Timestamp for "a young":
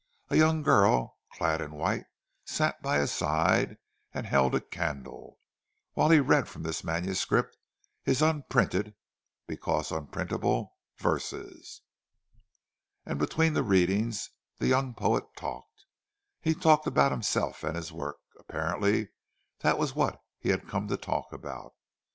0.31-0.63